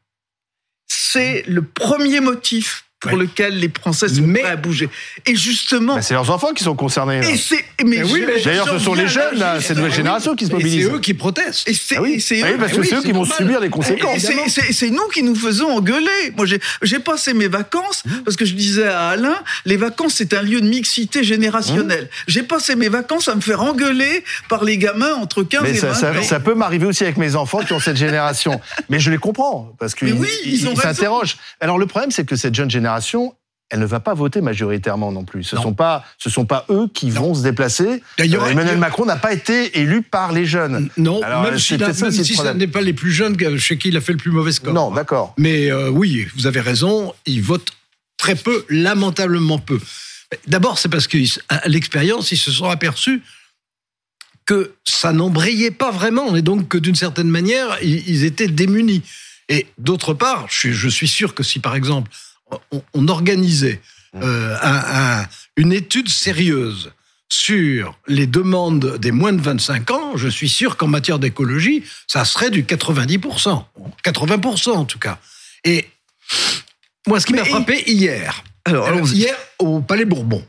C'est 0.87 1.43
le 1.47 1.61
premier 1.61 2.19
motif 2.19 2.85
pour 2.99 3.15
lequel 3.15 3.59
les 3.59 3.69
Français 3.69 4.09
sont 4.09 4.27
prêts 4.33 4.43
à 4.43 4.57
bouger. 4.57 4.89
Et 5.25 5.35
justement, 5.35 6.01
c'est 6.01 6.13
leurs 6.13 6.29
enfants 6.31 6.53
qui 6.53 6.65
sont 6.65 6.75
concernés. 6.75 7.19
Et 7.29 7.37
c'est, 7.37 7.63
mais, 7.85 8.03
oui, 8.03 8.25
d'ailleurs, 8.43 8.67
ce 8.67 8.79
sont 8.79 8.93
les 8.93 9.07
jeunes, 9.07 9.37
là, 9.37 9.61
cette 9.61 9.77
nouvelle 9.77 9.93
génération 9.93 10.35
qui 10.35 10.45
se 10.45 10.51
mobilisent. 10.51 10.87
C'est 10.87 10.93
eux 10.93 10.99
qui 10.99 11.13
protestent. 11.13 11.67
Et 11.67 11.73
c'est, 11.73 11.95
ah 11.95 12.01
oui. 12.01 12.17
eux, 12.17 12.57
parce 12.57 12.73
que 12.73 12.83
c'est 12.83 12.95
eux 12.95 13.01
qui 13.01 13.13
vont 13.13 13.25
subir 13.25 13.61
les 13.61 13.69
conséquences. 13.69 14.27
C'est 14.71 14.89
nous 14.89 15.07
qui 15.13 15.23
nous 15.23 15.35
faisons 15.35 15.69
engueuler. 15.69 16.33
Moi, 16.35 16.45
j'ai 16.45 16.99
passé 16.99 17.33
mes 17.33 17.47
vacances 17.47 18.03
mmh. 18.05 18.09
parce 18.25 18.35
que 18.35 18.45
je 18.45 18.53
disais 18.53 18.87
à 18.87 19.09
Alain, 19.09 19.35
les 19.65 19.77
vacances 19.77 20.15
c'est 20.15 20.33
un 20.33 20.41
lieu 20.41 20.59
de 20.59 20.67
mixité 20.67 21.23
générationnelle. 21.23 22.05
Mmh. 22.05 22.23
J'ai 22.27 22.43
passé 22.43 22.75
mes 22.75 22.89
vacances 22.89 23.27
à 23.27 23.35
me 23.35 23.41
faire 23.41 23.61
engueuler 23.61 24.23
par 24.49 24.63
les 24.63 24.77
gamins 24.77 25.13
entre 25.13 25.43
15 25.43 25.65
et 25.65 25.73
20 25.73 25.93
ça, 25.93 26.23
Ça, 26.23 26.39
peut 26.39 26.53
m'arriver 26.53 26.85
aussi 26.85 27.03
avec 27.03 27.17
mes 27.17 27.35
enfants 27.35 27.59
qui 27.59 27.73
ont 27.73 27.79
cette 27.79 27.97
génération. 27.97 28.59
mais 28.89 28.99
je 28.99 29.09
les 29.09 29.17
comprends 29.17 29.73
parce 29.79 29.95
qu'ils 29.95 30.17
ils, 30.45 30.77
s'interrogent. 30.77 31.37
Alors 31.59 31.77
le 31.77 31.85
problème, 31.85 32.11
c'est 32.11 32.25
que 32.25 32.35
cette 32.35 32.55
jeune 32.55 32.69
génération 32.69 32.88
elle 33.69 33.79
ne 33.79 33.85
va 33.85 33.99
pas 33.99 34.13
voter 34.13 34.41
majoritairement 34.41 35.11
non 35.11 35.23
plus. 35.23 35.43
Ce 35.43 35.55
ne 35.55 35.61
sont 35.61 35.73
pas, 35.73 36.03
ce 36.17 36.29
sont 36.29 36.45
pas 36.45 36.65
eux 36.69 36.89
qui 36.91 37.11
vont 37.11 37.35
se 37.35 37.43
déplacer. 37.43 38.01
Euh, 38.19 38.23
Emmanuel 38.23 38.77
Macron 38.77 39.05
n'a 39.05 39.15
pas 39.15 39.31
été 39.31 39.79
élu 39.79 40.01
par 40.01 40.31
les 40.31 40.45
jeunes. 40.45 40.89
Non, 40.97 41.21
même, 41.21 41.59
si, 41.59 41.77
ce 41.77 42.53
n'est 42.53 42.67
pas 42.67 42.81
les 42.81 42.93
plus 42.93 43.11
jeunes 43.11 43.37
chez 43.59 43.77
qui 43.77 43.89
il 43.89 43.97
a 43.97 44.01
fait 44.01 44.13
le 44.13 44.17
plus 44.17 44.31
mauvais 44.31 44.51
score. 44.51 44.73
Non, 44.73 44.91
d'accord. 44.91 45.35
Mais 45.37 45.71
euh, 45.71 45.89
oui, 45.89 46.27
vous 46.35 46.47
avez 46.47 46.61
raison, 46.61 47.13
il 47.25 47.43
vote 47.43 47.71
très 48.17 48.35
peu, 48.35 48.65
lamentablement 48.69 49.59
peu. 49.59 49.79
D'abord, 50.47 50.79
c'est 50.79 50.89
parce 50.89 51.07
qu'à 51.07 51.19
l'expérience, 51.65 52.31
ils 52.31 52.37
se 52.37 52.51
sont 52.51 52.69
aperçus 52.69 53.21
que 54.45 54.73
ça 54.83 55.13
n'embrayait 55.13 55.71
pas 55.71 55.91
vraiment, 55.91 56.35
et 56.35 56.41
donc 56.41 56.67
que 56.67 56.77
d'une 56.79 56.95
certaine 56.95 57.29
manière, 57.29 57.77
ils, 57.83 58.23
étaient 58.23 58.47
démunis. 58.47 59.03
Et 59.47 59.67
d'autre 59.77 60.15
part, 60.15 60.47
je 60.49 60.89
suis 60.89 61.07
sûr 61.07 61.35
que 61.35 61.43
si, 61.43 61.59
par 61.59 61.75
exemple, 61.75 62.09
on, 62.93 63.07
organisait 63.07 63.81
mmh. 64.13 64.19
euh, 64.23 65.23
une 65.57 65.73
étude 65.73 66.09
sérieuse 66.09 66.91
sur 67.29 67.97
les 68.07 68.25
demandes 68.25 68.97
des 68.97 69.11
moins 69.11 69.33
de 69.33 69.41
25 69.41 69.91
ans, 69.91 70.17
je 70.17 70.27
suis 70.27 70.49
sûr 70.49 70.77
qu'en 70.77 70.87
matière 70.87 71.19
d'écologie, 71.19 71.83
ça 72.07 72.25
serait 72.25 72.49
du 72.49 72.63
90%, 72.63 73.63
80% 74.03 74.69
en 74.71 74.85
tout 74.85 74.97
cas. 74.97 75.19
Et 75.63 75.87
moi, 77.07 77.19
ce 77.19 77.27
qui 77.27 77.33
m'a 77.33 77.45
frappé 77.45 77.83
hier, 77.85 78.43
alors, 78.65 78.89
hier 79.13 79.35
au 79.59 79.79
Palais 79.81 80.05
Bourbon, 80.05 80.43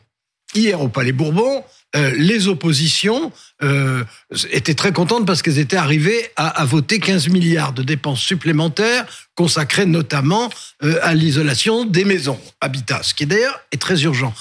hier 0.55 0.81
au 0.81 0.89
Palais 0.89 1.13
Bourbon, 1.13 1.63
euh, 1.97 2.13
les 2.17 2.47
oppositions 2.47 3.33
euh, 3.65 4.05
étaient 4.53 4.75
très 4.75 4.93
contentes 4.93 5.27
parce 5.27 5.43
qu'elles 5.43 5.59
étaient 5.59 5.77
arrivées 5.77 6.31
à, 6.37 6.65
voter 6.65 7.01
15 7.01 7.29
milliards 7.31 7.73
de 7.73 7.83
dépenses 7.83 8.21
supplémentaires 8.21 9.07
consacrées 9.35 9.87
notamment 9.87 10.51
euh, 10.85 11.01
à 11.03 11.15
l'isolation 11.15 11.85
des 11.85 12.05
maisons, 12.05 12.39
habitat, 12.61 13.03
ce 13.03 13.13
qui 13.13 13.27
d'ailleurs 13.27 13.59
est 13.73 13.81
très 13.81 14.05
urgent. 14.05 14.33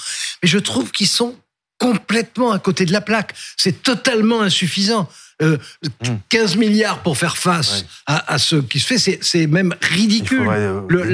Mais 0.42 0.48
je 0.48 0.58
trouve 0.58 0.92
qu'ils 0.92 1.08
sont 1.08 1.34
complètement 1.78 2.52
à 2.52 2.60
côté 2.60 2.86
de 2.86 2.92
la 2.92 3.00
plaque. 3.00 3.34
C'est 3.56 3.82
totalement 3.82 4.42
insuffisant. 4.42 5.08
15 6.28 6.56
milliards 6.56 7.02
pour 7.02 7.16
faire 7.16 7.38
face 7.38 7.86
à, 8.04 8.38
ce 8.38 8.56
qui 8.56 8.78
se 8.78 8.86
fait, 8.86 9.18
c'est 9.22 9.46
même 9.46 9.74
ridicule. 9.80 10.46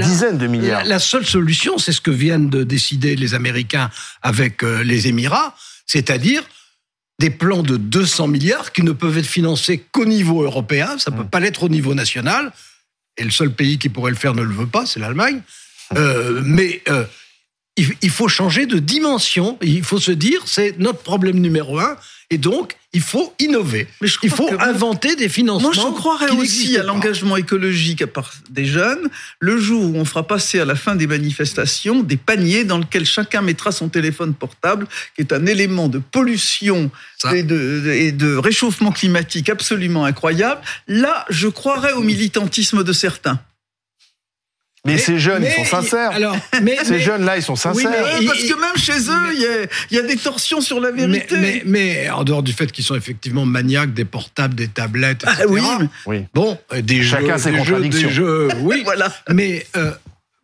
Dizaines 0.03 0.37
de 0.37 0.49
milliards. 0.49 0.85
La, 0.85 0.99
seule 0.99 1.25
solution, 1.25 1.79
c'est 1.79 1.93
ce 1.93 2.01
que 2.01 2.11
viennent 2.11 2.51
de 2.51 2.65
décider 2.65 3.15
les 3.15 3.35
Américains 3.35 3.89
avec 4.23 4.63
les 4.63 5.07
Émirats, 5.07 5.55
c'est-à-dire 5.87 6.43
des 7.19 7.31
plans 7.31 7.63
de 7.63 7.77
200 7.77 8.29
milliards 8.29 8.73
qui 8.73 8.83
ne 8.83 8.93
peuvent 8.93 9.17
être 9.17 9.27
financés 9.27 9.83
qu'au 9.91 10.05
niveau 10.05 10.43
européen, 10.43 10.99
ça 10.99 11.11
ne 11.11 11.17
peut 11.17 11.23
mm. 11.23 11.31
pas 11.31 11.41
l'être 11.41 11.63
au 11.63 11.69
niveau 11.69 11.95
national, 11.95 12.53
et 13.17 13.25
le 13.25 13.31
seul 13.31 13.53
pays 13.53 13.79
qui 13.79 13.89
pourrait 13.89 14.11
le 14.11 14.17
faire 14.17 14.35
ne 14.35 14.43
le 14.43 14.53
veut 14.53 14.67
pas, 14.67 14.85
c'est 14.85 15.01
l'Allemagne. 15.01 15.41
Euh, 15.97 16.43
mais 16.45 16.83
euh, 16.89 17.05
il, 17.77 18.11
faut 18.11 18.29
changer 18.29 18.67
de 18.67 18.79
dimension, 18.79 19.59
il 19.63 19.85
faut 19.85 19.99
se 19.99 20.13
dire, 20.13 20.43
c'est 20.47 20.79
notre 20.79 21.01
problème 21.01 21.39
numéro 21.41 21.79
un, 21.79 21.97
et 22.31 22.39
donc, 22.39 22.77
il 22.93 23.03
faut 23.03 23.33
innover. 23.39 23.87
Mais 24.01 24.09
il 24.23 24.31
faut 24.31 24.51
inventer 24.59 25.15
des 25.15 25.29
financements. 25.29 25.71
Moi, 25.73 25.93
je 25.93 25.95
croirais 25.95 26.31
aussi 26.31 26.77
à 26.77 26.83
l'engagement 26.83 27.37
écologique 27.37 28.03
à 28.03 28.09
part 28.09 28.33
des 28.51 28.65
jeunes. 28.65 29.09
Le 29.39 29.59
jour 29.59 29.83
où 29.83 29.97
on 29.97 30.05
fera 30.05 30.27
passer 30.27 30.59
à 30.59 30.65
la 30.65 30.75
fin 30.75 30.97
des 30.97 31.07
manifestations 31.07 32.03
des 32.03 32.17
paniers 32.17 32.65
dans 32.65 32.79
lesquels 32.79 33.05
chacun 33.05 33.43
mettra 33.43 33.71
son 33.71 33.89
téléphone 33.89 34.35
portable, 34.35 34.89
qui 35.15 35.21
est 35.21 35.33
un 35.33 35.47
élément 35.47 35.89
de 35.89 35.99
pollution 35.99 36.91
et 37.33 37.45
de, 37.45 37.93
et 37.95 38.11
de 38.11 38.35
réchauffement 38.35 38.91
climatique 38.91 39.49
absolument 39.49 40.05
incroyable, 40.05 40.63
là, 40.89 41.27
je 41.31 41.47
croirais 41.47 41.93
au 41.93 42.01
militantisme 42.01 42.83
de 42.83 42.93
certains. 42.93 43.39
Mais, 44.87 44.99
ces 44.99 45.19
jeunes, 45.19 45.45
ils 45.45 45.53
sont 45.53 45.65
sincères. 45.65 46.11
Alors, 46.13 46.37
mais, 46.63 46.77
ces 46.85 47.01
jeunes-là, 47.01 47.37
ils 47.37 47.43
sont 47.43 47.57
sincères. 47.57 47.91
parce 47.91 48.43
que 48.43 48.61
même 48.61 48.77
chez 48.77 49.11
eux, 49.11 49.69
il 49.91 49.97
y, 49.97 49.99
a 49.99 50.03
des 50.03 50.17
torsions 50.17 50.61
sur 50.61 50.81
la 50.81 50.91
vérité. 50.91 51.63
Mais, 51.67 52.09
en 52.11 52.25
dehors 52.25 52.43
du 52.43 52.53
fait 52.53 52.71
qu'ils 52.71 52.85
sont 52.85 52.95
effectivement 52.95 53.45
maniaques 53.45 53.95
des 53.95 54.05
portables, 54.05 54.55
des 54.55 54.69
tablettes, 54.69 55.25
etc. 55.25 55.63
Ah, 55.69 55.79
oui. 56.07 56.25
Bon, 56.35 56.59
des 56.83 57.03
Chacun 57.03 57.37
jeux, 57.37 57.43
ses 57.43 57.53
contradictions. 57.53 58.11
Jeux, 58.11 58.49
oui. 58.61 58.83
voilà. 58.85 59.13
Mais 59.31 59.67
euh, 59.77 59.93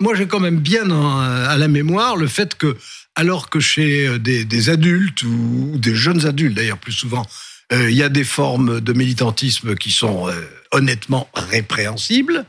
moi, 0.00 0.14
j'ai 0.14 0.26
quand 0.26 0.40
même 0.40 0.58
bien 0.58 0.90
à 0.90 1.56
la 1.56 1.68
mémoire 1.68 2.16
le 2.16 2.26
fait 2.26 2.54
que, 2.54 2.76
alors 3.14 3.50
que 3.50 3.60
chez 3.60 4.06
euh, 4.06 4.18
des, 4.18 4.70
adultes 4.70 5.22
ou, 5.22 5.72
des 5.76 5.94
jeunes 5.94 6.26
adultes, 6.26 6.56
d'ailleurs 6.56 6.78
plus 6.78 6.92
souvent, 6.92 7.26
euh, 7.72 7.90
il 7.90 7.96
y 7.96 8.02
a 8.02 8.08
des 8.08 8.24
formes 8.24 8.80
de 8.80 8.92
militantisme 8.92 9.74
qui 9.76 9.92
sont 9.92 10.28
honnêtement 10.72 11.28
répréhensibles. 11.34 12.44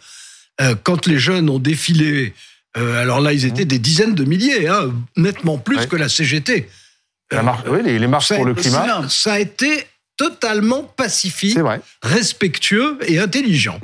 Euh, 0.62 0.76
quand 0.82 1.08
les 1.08 1.18
jeunes 1.18 1.50
ont 1.50 1.60
défilé, 1.60 2.34
euh, 2.78 3.02
alors 3.02 3.22
là, 3.22 3.34
ils 3.34 3.46
étaient 3.46 3.66
mmh. 3.66 3.68
des 3.68 3.80
dizaines 3.80 4.16
de 4.16 4.24
milliers, 4.24 4.68
hein, 4.68 4.94
nettement 5.16 5.58
plus 5.58 5.86
que 5.88 5.96
la 5.96 6.10
CGT. 6.10 6.70
oui, 7.68 7.82
les, 7.84 8.08
marches 8.08 8.34
pour 8.34 8.46
le 8.46 8.54
climat. 8.54 9.08
Ça 9.10 9.34
a 9.34 9.40
été 9.40 9.86
totalement 10.18 10.84
pacifique, 10.84 11.58
respectueux 12.02 13.00
et 13.08 13.20
intelligent. 13.20 13.80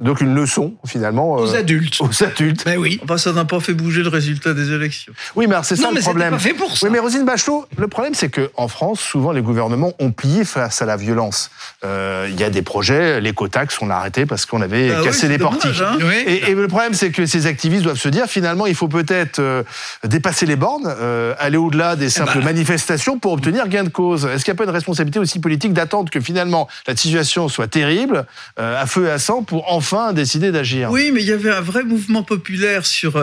Donc 0.00 0.20
une 0.20 0.34
leçon, 0.34 0.74
finalement, 0.86 1.32
Aux 1.34 1.54
euh, 1.54 1.58
adultes. 1.58 2.00
aux 2.00 2.22
adultes. 2.24 2.64
Ben 2.64 2.78
oui. 2.78 3.00
Enfin, 3.04 3.16
ça 3.18 3.32
n'a 3.32 3.44
pas 3.44 3.60
fait 3.60 3.74
bouger 3.74 4.02
le 4.02 4.08
résultat 4.08 4.54
des 4.54 4.72
élections. 4.72 5.12
Oui, 5.36 5.46
mais 5.46 5.54
alors, 5.54 5.64
c'est 5.64 5.76
ça 5.76 5.82
non, 5.84 5.88
le 5.90 5.94
mais 5.96 6.00
problème. 6.00 6.30
pas 6.32 6.38
fait 6.38 6.54
pour 6.54 6.76
ça. 6.76 6.86
Oui, 6.86 6.92
mais 6.92 6.98
Rosine 6.98 7.24
Bachelot, 7.24 7.66
le 7.76 7.88
problème, 7.88 8.14
c'est 8.14 8.28
qu'en 8.30 8.68
France, 8.68 9.00
souvent, 9.00 9.32
les 9.32 9.42
gouvernements 9.42 9.92
ont 9.98 10.10
plié 10.12 10.44
face 10.44 10.82
à 10.82 10.86
la 10.86 10.96
violence. 10.96 11.50
Euh, 11.84 12.26
Il 12.30 12.38
y 12.40 12.44
a 12.44 12.50
des 12.50 12.62
projets, 12.62 13.20
l'écotaxe, 13.20 13.78
on 13.80 13.90
a 13.90 13.94
arrêté 13.94 14.26
parce 14.26 14.46
qu'on 14.46 14.60
avait 14.62 14.88
Bah 14.90 14.96
oui, 15.00 15.04
cassé 15.06 15.20
c'est 15.20 15.28
les 15.28 15.38
dommage, 15.38 15.60
portiques. 15.60 15.80
hein. 15.82 15.96
Oui. 16.00 16.22
Et, 16.26 16.50
et 16.50 16.54
le 16.54 16.68
problème, 16.68 16.94
c'est 16.94 17.10
que 17.10 17.26
ces 17.26 17.46
activistes 17.46 17.82
doivent 17.84 17.98
se 17.98 18.08
dire, 18.08 18.26
finalement, 18.26 18.66
il 18.66 18.74
faut 18.74 18.88
peut-être 18.88 19.38
euh, 19.40 19.62
dépasser 20.04 20.46
les 20.46 20.56
bornes, 20.56 20.86
euh, 20.86 21.34
aller 21.38 21.56
au-delà 21.56 21.96
des 21.96 22.10
simples 22.10 22.38
ben. 22.38 22.44
manifestations 22.44 23.18
pour 23.18 23.32
obtenir 23.32 23.68
gain 23.68 23.84
de 23.84 23.88
cause. 23.88 24.24
Est-ce 24.26 24.44
qu'il 24.44 24.52
n'y 24.52 24.56
a 24.56 24.58
pas 24.58 24.64
une 24.64 24.70
responsabilité 24.70 25.18
aussi 25.18 25.38
politique 25.40 25.72
d'attendre 25.72 26.10
que 26.10 26.20
finalement 26.20 26.68
la 26.86 26.96
situation 26.96 27.48
soit 27.48 27.66
terrible, 27.68 28.26
euh, 28.58 28.80
à 28.82 28.86
feu 28.86 29.06
et 29.06 29.10
à 29.10 29.18
sang, 29.18 29.42
pour 29.42 29.63
enfin 29.66 30.12
décider 30.12 30.52
d'agir 30.52 30.90
Oui, 30.90 31.10
mais 31.12 31.22
il 31.22 31.28
y 31.28 31.32
avait 31.32 31.50
un 31.50 31.60
vrai 31.60 31.82
mouvement 31.82 32.22
populaire 32.22 32.86
sur. 32.86 33.16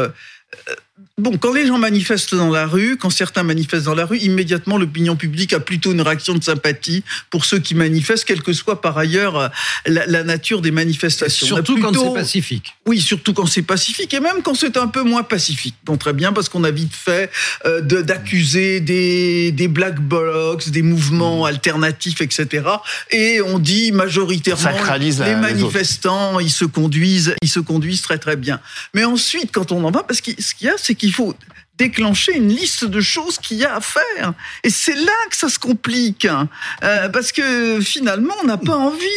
Bon, 1.18 1.38
quand 1.38 1.54
les 1.54 1.68
gens 1.68 1.78
manifestent 1.78 2.34
dans 2.36 2.50
la 2.50 2.66
rue, 2.66 2.98
quand 2.98 3.10
certains 3.10 3.44
manifestent 3.44 3.86
dans 3.86 3.94
la 3.96 4.06
rue, 4.06 4.18
immédiatement 4.18 4.78
l'opinion 4.78 5.16
publique 5.16 5.54
a 5.54 5.60
plutôt 5.60 5.92
une 5.92 6.02
réaction 6.02 6.34
de 6.34 6.44
sympathie 6.44 7.04
pour 7.30 7.46
ceux 7.46 7.60
qui 7.60 7.76
manifestent, 7.76 8.26
quelle 8.26 8.42
que 8.42 8.54
soit 8.54 8.82
par 8.82 8.98
ailleurs 8.98 9.36
euh, 9.38 9.48
la, 9.86 10.06
la 10.08 10.24
nature 10.24 10.62
des 10.62 10.72
manifestations. 10.72 11.46
Surtout 11.48 11.78
quand 11.80 11.94
c'est 11.94 12.14
pacifique. 12.14 12.74
Oui, 12.88 13.00
surtout 13.00 13.34
quand 13.34 13.46
c'est 13.46 13.62
pacifique 13.62 14.14
et 14.14 14.20
même 14.20 14.42
quand 14.44 14.56
c'est 14.56 14.78
un 14.78 14.88
peu 14.88 15.04
moins 15.04 15.24
pacifique. 15.24 15.76
Donc 15.86 16.00
très 16.00 16.14
bien 16.14 16.34
parce 16.34 16.50
qu'on 16.50 16.64
a 16.64 16.72
vite 16.72 16.94
fait 16.94 17.30
euh, 17.66 17.82
de- 17.82 18.02
d'accuser 18.02 18.80
des, 18.80 19.52
des 19.52 19.68
black 19.68 20.00
blocs, 20.00 20.70
des 20.70 20.82
mouvements 20.82 21.46
alternatifs, 21.46 22.22
etc. 22.22 22.64
Et 23.12 23.42
on 23.42 23.60
dit 23.60 23.92
majoritairement 23.92 24.62
Sacralise 24.64 25.20
les 25.22 25.36
manifestants, 25.36 26.40
ils 26.40 26.50
se 26.52 26.66
conduisent, 26.66 27.36
ils 27.42 27.50
se 27.50 27.60
conduisent 27.60 28.02
très 28.02 28.18
très 28.18 28.36
bien. 28.36 28.60
Mais 28.94 29.04
ensuite, 29.04 29.52
quand 29.52 29.72
on 29.72 29.84
en 29.84 29.92
va, 29.92 30.04
parce 30.04 30.22
que 30.22 30.32
ce 30.42 30.56
qu'il 30.56 30.68
y 30.68 30.70
a, 30.70 30.74
c'est 30.78 30.91
qu'il 30.96 31.14
faut 31.14 31.36
déclencher 31.78 32.36
une 32.38 32.50
liste 32.50 32.86
de 32.86 33.02
choses 33.02 33.40
qu'il 33.40 33.58
y 33.58 33.66
a 33.66 33.76
à 33.76 33.82
faire. 33.82 34.34
Et 34.64 34.70
c'est 34.70 34.94
là 34.94 35.12
que 35.32 35.36
ça 35.36 35.50
se 35.50 35.58
complique. 35.58 36.26
hein. 36.26 36.48
Euh, 36.84 37.10
parce 37.10 37.32
que 37.32 37.80
finalement, 37.82 38.36
on 38.44 38.46
n'a 38.46 38.58
pas 38.58 38.76
envie. 38.76 39.08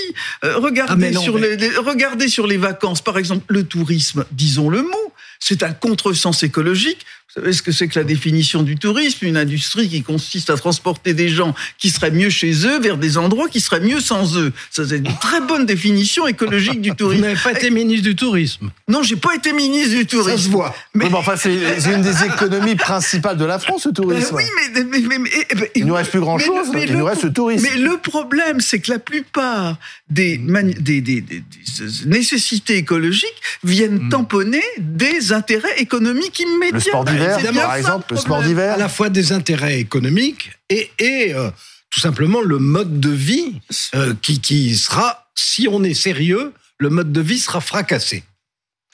Euh, 0.45 0.55
Ah, 0.57 0.61
regardez, 0.61 1.11
non, 1.11 1.21
sur 1.23 1.35
mais- 1.35 1.57
les, 1.57 1.69
les- 1.69 1.77
regardez 1.77 2.29
sur 2.29 2.47
les 2.47 2.57
vacances, 2.57 3.03
par 3.03 3.19
exemple, 3.19 3.45
le 3.49 3.65
tourisme, 3.65 4.25
disons 4.31 4.71
le 4.71 4.83
mot, 4.83 5.13
c'est 5.41 5.63
un 5.63 5.73
contresens 5.75 6.43
écologique. 6.43 7.05
Vous 7.37 7.41
savez 7.43 7.53
ce 7.53 7.63
que 7.63 7.73
c'est 7.73 7.89
que 7.89 7.99
la 7.99 8.05
définition 8.05 8.63
du 8.63 8.77
tourisme 8.77 9.27
Une 9.27 9.37
industrie 9.37 9.89
qui 9.89 10.03
consiste 10.03 10.51
à 10.51 10.57
transporter 10.57 11.15
des 11.15 11.29
gens 11.29 11.53
qui 11.79 11.91
seraient 11.91 12.13
mieux 12.13 12.31
chez 12.31 12.53
eux 12.67 12.79
vers 12.81 12.97
des 12.97 13.19
endroits 13.19 13.49
qui 13.49 13.61
seraient 13.61 13.81
mieux 13.81 13.99
sans 14.01 14.39
eux? 14.39 14.53
Ça, 14.71 14.87
c'est 14.87 14.99
une 14.99 15.17
très 15.21 15.41
bonne 15.41 15.67
définition 15.67 16.27
écologique 16.29 16.81
du 16.81 16.91
Vous 16.91 16.95
tourisme. 16.95 17.23
n'avez 17.23 17.35
pas 17.41 17.53
été 17.53 17.71
ministre 17.71 18.05
du 18.05 18.15
tourisme. 18.15 18.71
Non, 18.89 19.03
j'ai 19.03 19.17
pas 19.17 19.35
été 19.35 19.53
ministre 19.53 19.97
du 19.97 20.07
tourisme. 20.07 20.37
Ça 20.39 20.45
se 20.45 20.49
voit. 20.49 20.75
Mais- 20.95 21.13
enfin, 21.13 21.35
c'est 21.37 21.53
une 21.93 22.03
des 22.03 22.25
économies 22.25 22.77
principales 22.77 23.37
de 23.37 23.45
la 23.45 23.59
France, 23.59 23.85
le 23.87 23.91
Euh, 23.91 23.95
tourisme. 23.95 24.37
oui, 24.37 24.45
mais, 24.73 24.85
mais, 24.85 25.01
mais- 25.01 25.19
mais- 25.19 25.31
eh 25.51 25.55
ben, 25.57 25.67
Il 25.75 25.87
nous 25.87 25.95
reste 25.95 26.11
plus 26.11 26.21
mais 26.21 26.25
grand-chose, 26.27 26.69
le- 26.69 26.73
mais 26.73 26.85
il 26.85 26.93
le- 26.93 26.99
nous 26.99 27.05
reste 27.05 27.25
le 27.25 27.33
tourisme. 27.33 27.67
Mais 27.69 27.79
le 27.81 27.97
problème, 27.99 28.61
c'est 28.61 28.79
que 28.79 28.93
la 28.93 28.99
plupart 29.01 29.77
des, 30.09 30.39
mani- 30.39 30.75
des, 30.75 31.01
des- 31.01 31.21
des- 31.21 31.41
des 31.41 32.07
nécessités 32.07 32.77
écologiques 32.77 33.41
viennent 33.65 34.09
tamponner 34.09 34.63
des 34.79 35.33
intérêts 35.33 35.79
économiques 35.79 36.39
immédiats. 36.41 36.75
Le 36.75 36.81
sport 36.81 37.05
d'hiver, 37.37 37.53
par 37.53 37.75
exemple, 37.77 38.07
le 38.11 38.17
sport 38.17 38.43
d'hiver. 38.43 38.75
À 38.75 38.77
la 38.77 38.89
fois 38.89 39.09
des 39.09 39.33
intérêts 39.33 39.79
économiques 39.79 40.53
et, 40.69 40.91
et 40.99 41.35
euh, 41.35 41.51
tout 41.91 42.01
simplement 42.01 42.41
le 42.41 42.59
mode 42.59 43.01
de 43.01 43.11
vie 43.11 43.61
euh, 43.95 44.15
qui, 44.21 44.41
qui 44.41 44.77
sera, 44.77 45.29
si 45.35 45.69
on 45.69 45.85
est 45.85 45.95
sérieux, 45.95 46.53
le 46.79 46.91
mode 46.91 47.13
de 47.13 47.21
vie 47.21 47.39
sera 47.39 47.61
fracassé. 47.61 48.25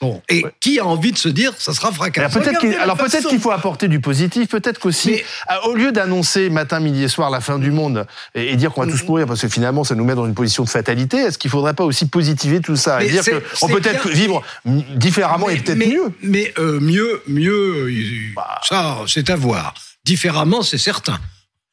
Bon, 0.00 0.23
et 0.30 0.45
qui 0.61 0.78
a 0.78 0.87
envie 0.87 1.12
de 1.12 1.19
se 1.19 1.28
dire 1.28 1.52
ça 1.59 1.75
sera 1.75 1.88
Alors 1.88 1.97
fracassé 1.97 2.38
peut-être 2.38 2.49
Regardez 2.49 2.69
qu'il 2.69 2.76
la 2.78 2.83
alors 2.85 2.97
peut-être 2.97 3.28
qu'il 3.28 3.38
faut 3.38 3.50
apporter 3.50 3.87
du 3.87 4.00
positif, 4.00 4.49
peut-être 4.49 4.78
qu'aussi, 4.80 5.11
Mais- 5.11 5.25
euh, 5.50 5.69
au 5.69 5.75
lieu 5.75 5.92
d'annoncer 5.92 6.49
matin, 6.49 6.80
midi 6.80 7.02
et 7.04 7.09
soir 7.09 7.28
la 7.28 7.40
fin 7.42 7.59
du 7.59 7.71
monde 7.71 8.07
et, 8.35 8.50
et 8.52 8.57
dire 8.57 8.73
qu'on 8.73 8.83
va 8.85 8.90
tous 8.90 9.04
mourir 9.04 9.26
parce 9.26 9.42
que 9.42 9.49
finalement 9.49 9.85
ça 9.85 9.95
nous 9.95 10.04
met 10.04 10.14
dans 10.14 10.25
une 10.25 10.35
position 10.35 10.64
de 10.64 10.71
fatalité, 10.71 11.19
est-ce 11.19 11.37
qu'il 11.37 11.50
faudrait 11.50 11.75
pas 11.75 11.85
aussi 11.85 12.07
positiver 12.07 12.61
tout 12.61 12.76
ça 12.76 13.02
et 13.02 13.07
Mais 13.07 13.11
dire 13.12 13.23
c'est- 13.25 13.33
qu'on 13.61 13.69
peut 13.69 13.80
peut-être 13.80 14.09
vivre 14.09 14.42
différemment 14.64 15.50
et 15.50 15.59
peut-être 15.59 15.76
mieux 15.78 16.12
Mais 16.23 16.54
euh, 16.59 16.80
mieux, 16.80 17.23
mieux, 17.26 17.90
Bah. 18.35 18.59
ça, 18.62 18.99
c'est 19.07 19.28
à 19.28 19.37
voir. 19.37 19.75
Différemment, 20.07 20.62
c'est 20.62 20.78
certain. 20.78 21.19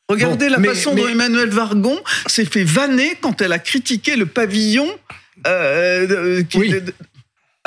Regardez 0.10 0.48
Bon, 0.48 0.52
la 0.52 0.58
mais- 0.60 0.68
façon 0.70 0.94
mais- 0.94 1.02
dont 1.04 1.08
Emmanuel 1.08 1.50
Vargon 1.50 1.98
s'est 2.26 2.44
fait 2.46 2.64
vanner 2.66 3.18
quand 3.22 3.42
elle 3.42 3.54
a 3.54 3.60
critiqué 3.60 4.18
le 4.18 4.26
pavillon. 4.26 4.88
euh, 5.46 6.42
qui- 6.44 6.58
Oui. 6.58 6.74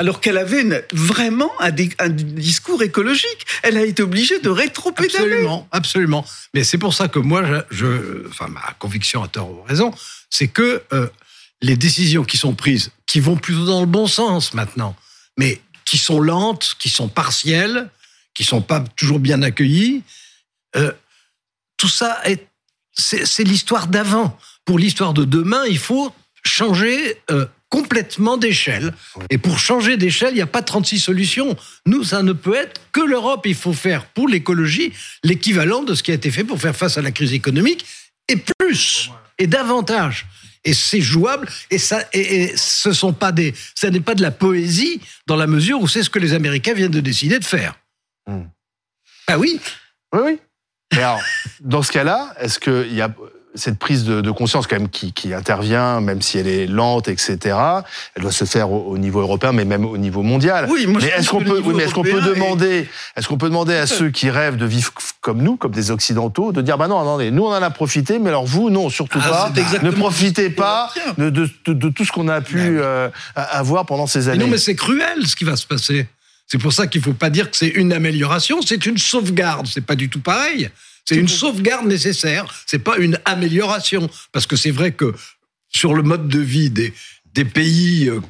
Alors 0.01 0.19
qu'elle 0.19 0.39
avait 0.39 0.87
vraiment 0.91 1.51
un, 1.59 1.69
di- 1.69 1.93
un 1.99 2.09
discours 2.09 2.81
écologique. 2.81 3.45
Elle 3.61 3.77
a 3.77 3.85
été 3.85 4.01
obligée 4.01 4.39
de 4.39 4.49
rétro-pédaler. 4.49 5.25
Absolument, 5.25 5.67
absolument. 5.71 6.25
Mais 6.55 6.63
c'est 6.63 6.79
pour 6.79 6.95
ça 6.95 7.07
que 7.07 7.19
moi, 7.19 7.43
ma 7.43 8.73
conviction 8.79 9.21
à 9.21 9.27
tort 9.27 9.51
ou 9.51 9.61
raison, 9.61 9.93
c'est 10.31 10.47
que 10.47 10.81
euh, 10.91 11.07
les 11.61 11.77
décisions 11.77 12.23
qui 12.23 12.37
sont 12.37 12.55
prises, 12.55 12.89
qui 13.05 13.19
vont 13.19 13.35
plutôt 13.35 13.65
dans 13.65 13.81
le 13.81 13.85
bon 13.85 14.07
sens 14.07 14.55
maintenant, 14.55 14.95
mais 15.37 15.61
qui 15.85 15.99
sont 15.99 16.19
lentes, 16.19 16.75
qui 16.79 16.89
sont 16.89 17.07
partielles, 17.07 17.87
qui 18.33 18.43
sont 18.43 18.63
pas 18.63 18.83
toujours 18.95 19.19
bien 19.19 19.43
accueillies, 19.43 20.01
euh, 20.77 20.91
tout 21.77 21.89
ça 21.89 22.19
est, 22.25 22.47
c'est 22.91 23.27
c'est 23.27 23.43
l'histoire 23.43 23.85
d'avant. 23.85 24.35
Pour 24.65 24.79
l'histoire 24.79 25.13
de 25.13 25.25
demain, 25.25 25.63
il 25.67 25.77
faut 25.77 26.11
changer 26.43 27.21
euh, 27.29 27.45
complètement 27.71 28.37
d'échelle. 28.37 28.93
Et 29.31 29.39
pour 29.39 29.57
changer 29.57 29.97
d'échelle, 29.97 30.33
il 30.33 30.35
n'y 30.35 30.41
a 30.41 30.47
pas 30.47 30.61
36 30.61 30.99
solutions. 30.99 31.57
Nous, 31.87 32.03
ça 32.03 32.21
ne 32.21 32.33
peut 32.33 32.53
être 32.53 32.79
que 32.91 33.01
l'Europe. 33.01 33.45
Il 33.45 33.55
faut 33.55 33.73
faire 33.73 34.05
pour 34.05 34.27
l'écologie 34.27 34.93
l'équivalent 35.23 35.81
de 35.81 35.95
ce 35.95 36.03
qui 36.03 36.11
a 36.11 36.13
été 36.13 36.29
fait 36.29 36.43
pour 36.43 36.61
faire 36.61 36.75
face 36.75 36.99
à 36.99 37.01
la 37.01 37.11
crise 37.11 37.33
économique, 37.33 37.85
et 38.27 38.35
plus, 38.35 39.09
et 39.39 39.47
davantage. 39.47 40.27
Et 40.63 40.73
c'est 40.75 41.01
jouable, 41.01 41.49
et, 41.71 41.79
ça, 41.79 42.03
et, 42.13 42.43
et 42.43 42.57
ce 42.57 42.93
sont 42.93 43.13
pas 43.13 43.31
des, 43.31 43.55
ça 43.73 43.89
n'est 43.89 44.01
pas 44.01 44.13
de 44.13 44.21
la 44.21 44.29
poésie 44.29 45.01
dans 45.25 45.37
la 45.37 45.47
mesure 45.47 45.81
où 45.81 45.87
c'est 45.87 46.03
ce 46.03 46.09
que 46.11 46.19
les 46.19 46.33
Américains 46.33 46.73
viennent 46.73 46.91
de 46.91 46.99
décider 46.99 47.39
de 47.39 47.45
faire. 47.45 47.79
Hmm. 48.27 48.43
Ah 49.27 49.39
oui, 49.39 49.59
Oui, 50.13 50.19
oui. 50.25 50.39
Mais 50.93 50.99
alors, 50.99 51.21
dans 51.61 51.81
ce 51.81 51.91
cas-là, 51.93 52.35
est-ce 52.39 52.59
qu'il 52.59 52.93
y 52.93 53.01
a 53.01 53.09
cette 53.53 53.77
prise 53.77 54.05
de, 54.05 54.21
de 54.21 54.31
conscience 54.31 54.65
quand 54.67 54.77
même 54.77 54.87
qui, 54.89 55.11
qui 55.11 55.33
intervient, 55.33 55.99
même 55.99 56.21
si 56.21 56.37
elle 56.37 56.47
est 56.47 56.67
lente, 56.67 57.07
etc. 57.09 57.37
Elle 58.15 58.21
doit 58.21 58.31
se 58.31 58.45
faire 58.45 58.71
au, 58.71 58.83
au 58.91 58.97
niveau 58.97 59.19
européen, 59.19 59.51
mais 59.51 59.65
même 59.65 59.85
au 59.85 59.97
niveau 59.97 60.21
mondial. 60.23 60.67
Oui, 60.69 60.87
moi, 60.87 61.01
mais 61.01 61.09
est-ce 61.09 61.29
qu'on 61.29 61.39
peut, 61.43 61.57
niveau 61.57 61.69
oui, 61.71 61.75
mais 61.75 61.83
est-ce 61.83 61.93
qu'on 61.93 62.03
peut 62.03 62.21
demander, 62.21 62.87
est-ce 63.17 63.27
qu'on 63.27 63.37
peut 63.37 63.49
demander 63.49 63.75
à 63.75 63.87
ceux 63.87 64.09
qui 64.09 64.29
rêvent 64.29 64.55
de 64.57 64.65
vivre 64.65 64.93
comme 65.19 65.41
nous, 65.41 65.57
comme 65.57 65.71
des 65.73 65.91
occidentaux, 65.91 66.51
de 66.51 66.61
dire 66.61 66.77
bah 66.77 66.87
non, 66.87 66.99
attendez, 66.99 67.29
nous 67.31 67.43
on 67.43 67.49
en 67.49 67.61
a 67.61 67.69
profité, 67.69 68.19
mais 68.19 68.29
alors 68.29 68.45
vous 68.45 68.69
non, 68.69 68.89
surtout 68.89 69.19
Ah, 69.21 69.51
pas. 69.53 69.79
Ne 69.83 69.91
profitez 69.91 70.49
pas 70.49 70.89
de, 71.17 71.29
de, 71.29 71.49
de- 71.65 71.73
de 71.73 71.89
tout 71.89 72.05
ce 72.05 72.11
qu'on 72.13 72.27
a 72.29 72.39
pu 72.41 72.57
euh, 72.79 73.09
avoir 73.35 73.85
pendant 73.85 74.07
ces 74.07 74.19
Mais 74.19 74.29
années. 74.29 74.43
non, 74.45 74.49
mais 74.49 74.57
c'est 74.57 74.75
cruel 74.75 75.25
ce 75.27 75.35
qui 75.35 75.43
va 75.43 75.55
se 75.55 75.65
passer. 75.67 76.07
C'est 76.47 76.57
pour 76.57 76.73
ça 76.73 76.87
qu'il 76.87 77.01
faut 77.01 77.13
pas 77.13 77.29
dire 77.29 77.49
que 77.49 77.55
c'est 77.57 77.67
une 77.69 77.93
amélioration, 77.93 78.61
c'est 78.61 78.85
une 78.85 78.97
sauvegarde. 78.97 79.67
C'est 79.67 79.85
pas 79.85 79.95
du 79.95 80.09
tout 80.09 80.19
pareil. 80.19 80.69
C'est 81.11 81.19
une 81.19 81.27
sauvegarde 81.27 81.87
nécessaire. 81.87 82.45
C'est 82.65 82.79
pas 82.79 82.97
une 82.97 83.19
amélioration. 83.25 84.09
Parce 84.31 84.45
que 84.45 84.55
c'est 84.55 84.71
vrai 84.71 84.93
que 84.93 85.13
sur 85.67 85.93
le 85.93 86.03
mode 86.03 86.29
de 86.29 86.39
vie 86.39 86.69
des, 86.69 86.93
des 87.33 87.43
pays 87.43 88.07
euh, 88.07 88.21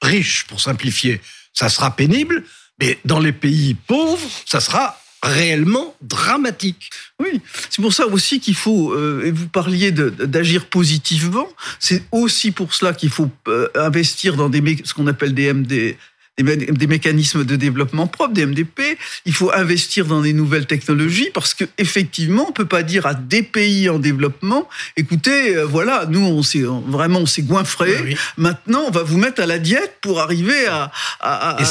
riches, 0.00 0.46
pour 0.46 0.60
simplifier, 0.60 1.20
ça 1.52 1.68
sera 1.68 1.94
pénible. 1.94 2.44
Mais 2.80 2.98
dans 3.04 3.20
les 3.20 3.32
pays 3.32 3.74
pauvres, 3.74 4.26
ça 4.46 4.60
sera 4.60 4.98
réellement 5.22 5.94
dramatique. 6.00 6.88
Oui, 7.18 7.42
c'est 7.68 7.82
pour 7.82 7.92
ça 7.92 8.06
aussi 8.06 8.40
qu'il 8.40 8.54
faut, 8.54 8.94
euh, 8.94 9.26
et 9.26 9.30
vous 9.30 9.48
parliez 9.48 9.92
d'agir 9.92 10.64
positivement, 10.64 11.46
c'est 11.78 12.02
aussi 12.10 12.52
pour 12.52 12.72
cela 12.72 12.94
qu'il 12.94 13.10
faut 13.10 13.30
euh, 13.48 13.68
investir 13.74 14.36
dans 14.36 14.48
des, 14.48 14.78
ce 14.82 14.94
qu'on 14.94 15.06
appelle 15.08 15.34
des 15.34 15.52
MD, 15.52 15.98
des, 16.42 16.56
mé- 16.56 16.70
des 16.72 16.86
mécanismes 16.86 17.44
de 17.44 17.56
développement 17.56 18.06
propre, 18.06 18.32
des 18.34 18.46
MDP. 18.46 18.98
Il 19.26 19.32
faut 19.34 19.52
investir 19.52 20.06
dans 20.06 20.20
des 20.20 20.32
nouvelles 20.32 20.66
technologies 20.66 21.30
parce 21.34 21.54
que 21.54 21.64
effectivement, 21.78 22.46
on 22.48 22.52
peut 22.52 22.64
pas 22.66 22.82
dire 22.82 23.06
à 23.06 23.14
des 23.14 23.42
pays 23.42 23.88
en 23.88 23.98
développement, 23.98 24.68
écoutez, 24.96 25.56
euh, 25.56 25.64
voilà, 25.66 26.06
nous 26.08 26.20
on 26.20 26.42
s'est 26.42 26.64
vraiment 26.88 27.20
on 27.20 27.26
s'est 27.26 27.42
goinfré. 27.42 27.94
Oui. 28.04 28.16
Maintenant, 28.36 28.84
on 28.88 28.90
va 28.90 29.02
vous 29.02 29.18
mettre 29.18 29.42
à 29.42 29.46
la 29.46 29.58
diète 29.58 29.96
pour 30.00 30.20
arriver 30.20 30.66
à, 30.66 30.90
à, 31.20 31.56
à 31.56 31.62
Et 31.62 31.64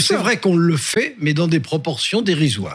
c'est 0.00 0.16
vrai 0.16 0.36
qu'on 0.38 0.56
le 0.56 0.76
fait, 0.76 1.16
mais 1.20 1.34
dans 1.34 1.48
des 1.48 1.60
proportions 1.60 2.22
dérisoires. 2.22 2.72